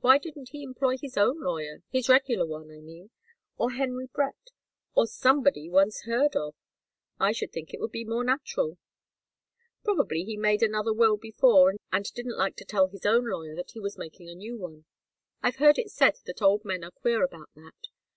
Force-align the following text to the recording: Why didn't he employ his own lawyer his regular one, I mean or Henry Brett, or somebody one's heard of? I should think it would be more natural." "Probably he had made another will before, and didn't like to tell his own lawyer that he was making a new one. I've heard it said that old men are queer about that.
Why 0.00 0.18
didn't 0.18 0.48
he 0.48 0.64
employ 0.64 0.96
his 0.98 1.16
own 1.16 1.40
lawyer 1.40 1.84
his 1.88 2.08
regular 2.08 2.44
one, 2.44 2.68
I 2.68 2.80
mean 2.80 3.10
or 3.56 3.70
Henry 3.74 4.08
Brett, 4.12 4.50
or 4.96 5.06
somebody 5.06 5.68
one's 5.70 6.00
heard 6.02 6.34
of? 6.34 6.56
I 7.20 7.30
should 7.30 7.52
think 7.52 7.72
it 7.72 7.78
would 7.80 7.92
be 7.92 8.04
more 8.04 8.24
natural." 8.24 8.78
"Probably 9.84 10.24
he 10.24 10.34
had 10.34 10.40
made 10.42 10.62
another 10.64 10.92
will 10.92 11.16
before, 11.16 11.74
and 11.92 12.04
didn't 12.14 12.36
like 12.36 12.56
to 12.56 12.64
tell 12.64 12.88
his 12.88 13.06
own 13.06 13.30
lawyer 13.30 13.54
that 13.54 13.70
he 13.70 13.78
was 13.78 13.96
making 13.96 14.28
a 14.28 14.34
new 14.34 14.56
one. 14.58 14.84
I've 15.44 15.58
heard 15.62 15.78
it 15.78 15.92
said 15.92 16.16
that 16.26 16.42
old 16.42 16.64
men 16.64 16.82
are 16.82 16.90
queer 16.90 17.22
about 17.22 17.50
that. 17.54 17.86